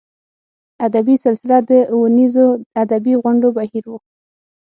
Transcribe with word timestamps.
ادبي 0.87 1.15
سلسله 1.25 1.57
د 1.69 1.71
اوونیزو 1.93 2.45
ادبي 2.83 3.13
غونډو 3.23 3.47
بهیر 3.57 3.85
و. 3.89 3.93